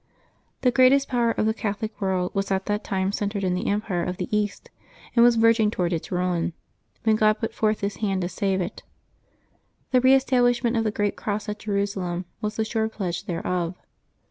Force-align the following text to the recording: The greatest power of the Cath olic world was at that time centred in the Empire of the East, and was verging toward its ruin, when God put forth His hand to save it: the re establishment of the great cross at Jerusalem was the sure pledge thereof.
The 0.61 0.71
greatest 0.71 1.07
power 1.07 1.29
of 1.29 1.45
the 1.45 1.53
Cath 1.53 1.81
olic 1.81 1.91
world 1.99 2.33
was 2.33 2.49
at 2.49 2.65
that 2.65 2.83
time 2.83 3.11
centred 3.11 3.43
in 3.43 3.53
the 3.53 3.67
Empire 3.67 4.03
of 4.03 4.17
the 4.17 4.35
East, 4.35 4.71
and 5.15 5.23
was 5.23 5.35
verging 5.35 5.69
toward 5.69 5.93
its 5.93 6.11
ruin, 6.11 6.53
when 7.03 7.15
God 7.15 7.33
put 7.37 7.53
forth 7.53 7.81
His 7.81 7.97
hand 7.97 8.21
to 8.23 8.27
save 8.29 8.61
it: 8.61 8.81
the 9.91 10.01
re 10.01 10.15
establishment 10.15 10.75
of 10.75 10.85
the 10.85 10.89
great 10.89 11.15
cross 11.15 11.47
at 11.47 11.59
Jerusalem 11.59 12.25
was 12.41 12.55
the 12.55 12.65
sure 12.65 12.89
pledge 12.89 13.25
thereof. 13.25 13.75